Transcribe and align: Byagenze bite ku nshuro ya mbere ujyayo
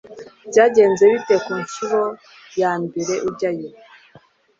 Byagenze 0.49 1.03
bite 1.11 1.35
ku 1.43 1.51
nshuro 1.63 1.99
ya 2.61 2.71
mbere 2.83 3.13
ujyayo 3.27 3.69